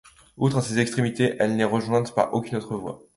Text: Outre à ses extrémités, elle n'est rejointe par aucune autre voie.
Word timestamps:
Outre 0.35 0.57
à 0.57 0.61
ses 0.63 0.79
extrémités, 0.79 1.35
elle 1.37 1.55
n'est 1.55 1.63
rejointe 1.63 2.15
par 2.15 2.33
aucune 2.33 2.57
autre 2.57 2.75
voie. 2.75 3.03